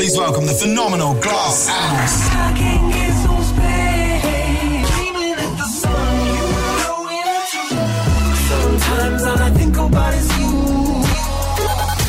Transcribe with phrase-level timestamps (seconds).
[0.00, 2.10] Please welcome the phenomenal Glass Animals.
[8.48, 10.60] Sometimes all I think about is you.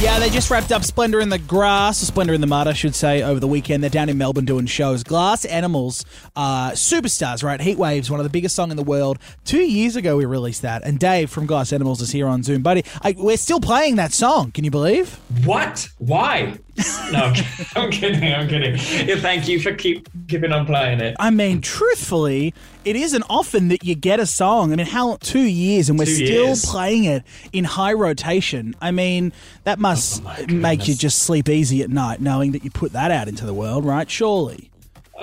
[0.01, 2.73] Yeah, they just wrapped up Splendour in the Grass, or Splendor in the Mud, I
[2.73, 3.83] should say, over the weekend.
[3.83, 5.03] They're down in Melbourne doing shows.
[5.03, 6.05] Glass Animals,
[6.35, 7.61] uh, superstars, right?
[7.61, 9.19] Heat Waves, one of the biggest song in the world.
[9.45, 12.63] Two years ago, we released that, and Dave from Glass Animals is here on Zoom,
[12.63, 12.83] buddy.
[13.01, 14.51] I, we're still playing that song.
[14.51, 15.19] Can you believe?
[15.45, 15.89] What?
[15.99, 16.57] Why?
[17.11, 17.33] No,
[17.75, 18.33] I'm kidding.
[18.33, 18.75] I'm kidding.
[19.07, 21.15] Yeah, thank you for keep keeping on playing it.
[21.19, 22.53] I mean, truthfully,
[22.85, 24.71] it isn't often that you get a song.
[24.71, 26.65] I mean, how two years and we're Two still years.
[26.65, 28.75] playing it in high rotation.
[28.81, 29.33] I mean,
[29.65, 33.11] that must Oh make you just sleep easy at night, knowing that you put that
[33.11, 34.09] out into the world, right?
[34.09, 34.69] Surely.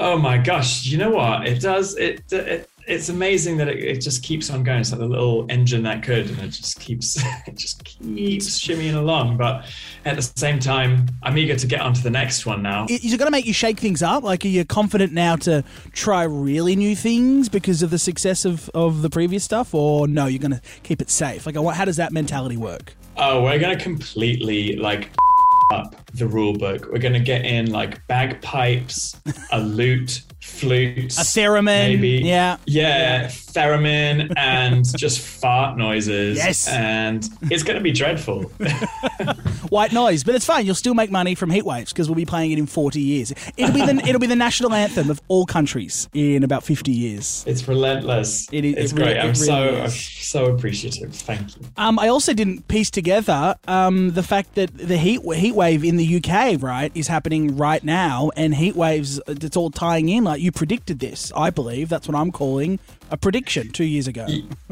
[0.01, 0.85] Oh my gosh!
[0.87, 1.49] You know what?
[1.49, 1.97] It does.
[1.97, 2.23] It.
[2.33, 4.81] it it's amazing that it, it just keeps on going.
[4.81, 8.97] It's like the little engine that could, and it just keeps, it just keeps shimmying
[8.97, 9.37] along.
[9.37, 9.67] But
[10.05, 12.87] at the same time, I'm eager to get on to the next one now.
[12.89, 14.25] Is it going to make you shake things up?
[14.25, 15.63] Like, are you confident now to
[15.93, 19.75] try really new things because of the success of, of the previous stuff?
[19.75, 21.47] Or no, you're going to keep it safe?
[21.47, 22.95] Like, how does that mentality work?
[23.21, 25.11] Oh, we're gonna completely like
[25.73, 26.87] up the rule book.
[26.93, 29.21] We're gonna get in like bagpipes,
[29.51, 32.57] a lute, flutes, A theremin, maybe, yeah.
[32.67, 36.37] yeah, theremin, and just fart noises.
[36.39, 36.69] Yes.
[36.69, 38.51] and it's gonna be dreadful.
[39.69, 40.65] White noise, but it's fine.
[40.67, 43.33] You'll still make money from heat waves because we'll be playing it in 40 years.
[43.57, 47.45] It'll be the it'll be the national anthem of all countries in about 50 years.
[47.47, 48.49] it's relentless.
[48.53, 49.23] It is- It's it really- great.
[49.23, 50.05] I'm it so really I'm is.
[50.05, 51.15] so appreciative.
[51.15, 51.63] Thank you.
[51.77, 55.97] Um, I also didn't piece together um, the fact that the heat heat wave in
[55.97, 59.21] the UK, right, is happening right now, and heat waves.
[59.27, 60.25] It's all tying in.
[60.25, 61.89] Like you predicted this, I believe.
[61.89, 62.79] That's what I'm calling
[63.11, 64.27] a prediction two years ago.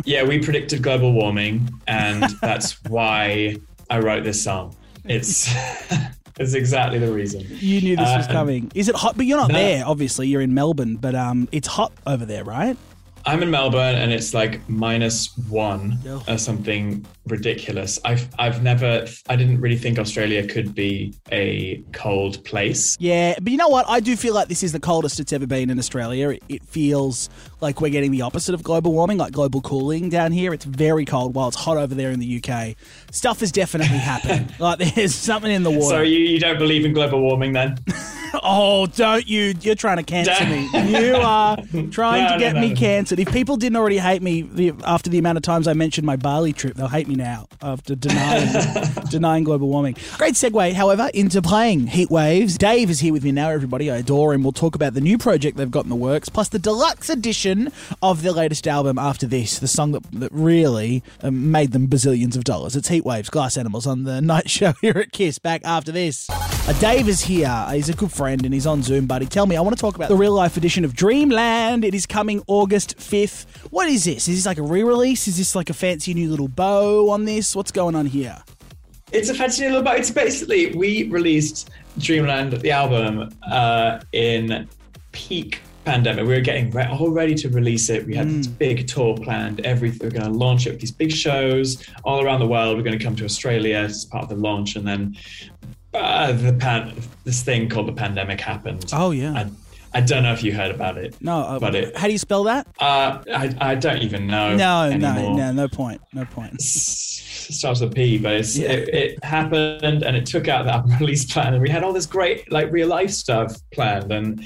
[0.05, 3.57] Yeah, we predicted global warming, and that's why
[3.91, 4.75] I wrote this song.
[5.05, 5.49] It's
[6.39, 7.47] it's exactly the reason.
[7.49, 8.71] You knew this was Uh, coming.
[8.75, 9.17] Is it hot?
[9.17, 9.55] But you're not No.
[9.59, 9.85] there.
[9.87, 12.77] Obviously, you're in Melbourne, but um, it's hot over there, right?
[13.27, 16.21] I'm in Melbourne and it's like minus one Yeah.
[16.29, 17.99] or something ridiculous.
[18.05, 22.97] I've I've never I didn't really think Australia could be a cold place.
[23.01, 23.85] Yeah, but you know what?
[23.89, 26.31] I do feel like this is the coldest it's ever been in Australia.
[26.31, 27.29] It, it feels
[27.61, 30.55] like we're getting the opposite of global warming, like global cooling down here.
[30.55, 32.77] It's very cold while it's hot over there in the UK.
[33.11, 34.49] Stuff is definitely happening.
[34.61, 35.97] like there's something in the water.
[35.97, 37.77] So you, you don't believe in global warming then?
[38.49, 39.55] Oh, don't you?
[39.61, 40.69] You're trying to cancel me.
[41.07, 41.57] You are
[41.91, 42.75] trying No, to get no, me no.
[42.77, 43.19] cancelled.
[43.21, 46.53] If people didn't already hate me after the amount of times I mentioned my Bali
[46.53, 48.49] trip, they'll hate me now after denying
[49.11, 49.97] denying global warming.
[50.17, 52.57] Great segue, however, into playing Heat Waves.
[52.57, 53.91] Dave is here with me now, everybody.
[53.91, 54.43] I adore him.
[54.43, 57.73] We'll talk about the new project they've got in the works, plus the deluxe edition
[58.03, 62.37] of their latest album after this, the song that, that really um, made them bazillions
[62.37, 62.77] of dollars.
[62.77, 65.39] It's Heat Waves, Glass Animals on the night show here at Kiss.
[65.39, 66.29] Back after this.
[66.67, 67.65] Uh, Dave is here.
[67.71, 69.25] He's a good friend and he's on Zoom, buddy.
[69.25, 71.85] Tell me, I want to talk about the real life edition of Dreamland.
[71.85, 73.47] It is coming August 5th.
[73.71, 74.27] What is this?
[74.27, 75.29] Is this like a re release?
[75.29, 77.55] Is this like a fancy new little bow on this?
[77.55, 78.37] What's going on here?
[79.13, 79.93] It's a fancy little bow.
[79.93, 84.69] It's basically we released Dreamland the album uh, in
[85.13, 86.27] peak pandemic.
[86.27, 88.05] We were getting re- all ready to release it.
[88.05, 89.61] We had this big tour planned.
[89.61, 92.77] Everything we we're going to launch it with these big shows all around the world.
[92.77, 95.17] We're going to come to Australia as part of the launch, and then
[95.97, 98.85] uh, the pan- this thing called the pandemic happened.
[98.93, 99.33] Oh, yeah.
[99.33, 99.51] I,
[99.95, 101.17] I don't know if you heard about it.
[101.21, 101.97] No, uh, but it.
[101.97, 102.67] how do you spell that?
[102.79, 104.55] Uh, I, I don't even know.
[104.55, 106.01] No, anymore no, no, no point.
[106.13, 106.61] No point.
[106.61, 108.73] starts with P, but it's, Yeah.
[108.73, 112.07] it, it happened and it took out that release plan, and we had all this
[112.07, 114.45] great like real life stuff planned, and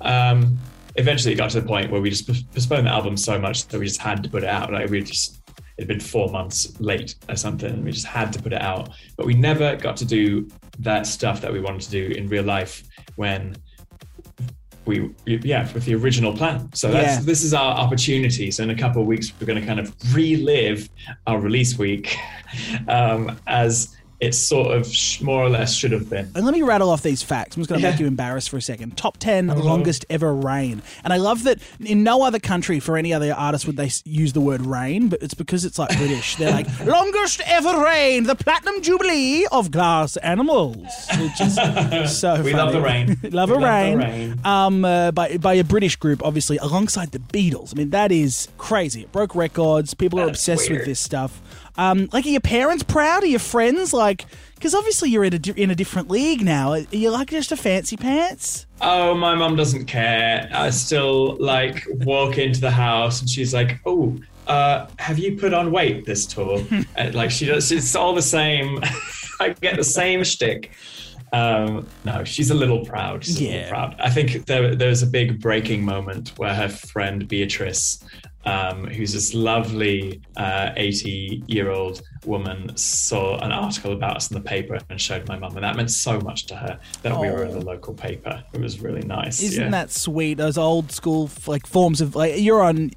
[0.00, 0.56] um,
[0.96, 3.78] eventually it got to the point where we just postponed the album so much that
[3.78, 4.72] we just had to put it out.
[4.72, 5.40] Like we just
[5.76, 8.90] it'd been four months late or something, and we just had to put it out.
[9.16, 10.48] But we never got to do
[10.80, 12.82] that stuff that we wanted to do in real life
[13.16, 13.56] when
[14.84, 17.20] we yeah with the original plan so that's Yeah.
[17.22, 19.92] this is our opportunity so in a couple of weeks we're going to kind of
[20.14, 20.88] relive
[21.26, 22.16] our release week
[22.88, 26.62] um, as it sort of sh- more or less should have been And let me
[26.62, 27.54] rattle off these facts.
[27.54, 28.96] I'm just going to make you embarrassed for a second.
[28.96, 29.60] Top 10 Uh-huh.
[29.62, 30.80] longest ever reign.
[31.04, 34.32] And I love that in no other country for any other artist would they use
[34.32, 36.36] the word reign, but it's because it's like British.
[36.36, 40.76] They're like, longest ever reign, the platinum jubilee of glass animals.
[41.20, 41.54] Which is
[42.18, 42.54] so We funny.
[42.54, 43.18] love the rain.
[43.32, 43.98] love We a love the rain.
[43.98, 44.40] rain.
[44.44, 47.74] Um, uh, by, by a British group, obviously, alongside the Beatles.
[47.74, 49.02] I mean, that is crazy.
[49.02, 49.92] It broke records.
[49.92, 51.40] People are obsessed with this stuff.
[51.78, 53.22] Um, like, are your parents proud?
[53.22, 54.24] Are your friends like?
[54.54, 56.72] Because obviously you're in a, di- in a different league now.
[56.72, 58.66] Are you like just a fancy pants?
[58.82, 63.80] oh my mum doesn't care i still like walk into the house and she's like
[63.86, 64.14] oh
[64.48, 66.62] uh, have you put on weight this tour
[66.96, 68.78] and like she does it's all the same
[69.40, 70.72] i get the same shtick
[71.32, 73.24] Um, no, she's a little proud.
[73.24, 73.50] She's Yeah.
[73.52, 73.96] little proud.
[73.98, 77.98] I think there, was a big breaking moment where her friend Beatrice,
[78.46, 84.40] um, who's this lovely 80 year old woman, saw an article about us in the
[84.42, 87.44] paper and showed my mum, and that meant so much to her that we were
[87.44, 88.42] in the local paper.
[88.52, 89.42] It was really nice.
[89.42, 89.70] Isn't yeah.
[89.70, 90.34] that sweet?
[90.34, 92.90] Those old school like forms of like you're on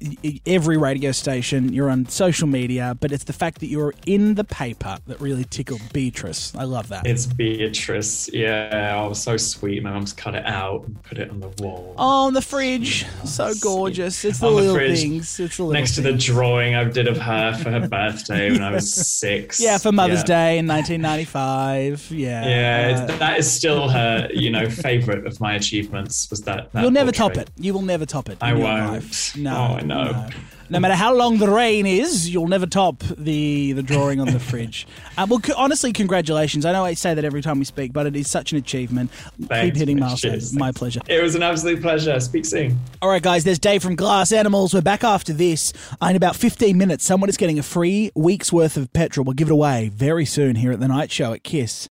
[0.46, 4.44] every radio station, you're on social media, but it's the fact that you're in the
[4.44, 6.54] paper that really tickled Beatrice.
[6.54, 7.06] I love that.
[7.06, 8.30] It's Beatrice.
[8.32, 9.82] Yeah, oh, so sweet.
[9.82, 11.94] My mum's cut it out and put it on the wall.
[11.98, 14.24] Oh, on the fridge, so gorgeous.
[14.24, 15.40] It's the On the little fridge, things.
[15.40, 18.62] It's the little Next to the drawing I did of her for her birthday when
[18.62, 19.60] I was six.
[19.60, 20.24] yeah for Mother's Yeah.
[20.24, 22.08] Day in 1995.
[22.20, 26.28] Yeah, Yeah, Uh, that is still her, you know, favorite of my achievements.
[26.30, 26.72] Was that?
[26.72, 27.50] that You'll never top it.
[27.56, 28.38] You will never top it.
[28.40, 28.92] I won't.
[28.92, 29.36] life.
[29.36, 30.04] No, Oh, I know.
[30.12, 30.28] No.
[30.72, 34.38] No matter how long the rain is, you'll never top the the drawing on the
[34.38, 34.86] fridge.
[35.18, 36.64] Uh, well, honestly, congratulations.
[36.64, 39.10] I know I say that every time we speak, but it is such an achievement.
[39.50, 40.54] Keep hitting milestones.
[40.56, 41.00] My pleasure.
[41.08, 42.18] It was an absolute pleasure.
[42.20, 42.78] Speak soon.
[43.02, 44.72] All right, guys, there's Dave from Glass Animals.
[44.72, 45.74] We're back after this.
[46.00, 49.24] In about 15 minutes, someone is getting a free week's worth of petrol.
[49.24, 51.88] We'll give it away very soon here at the night show at Kiss.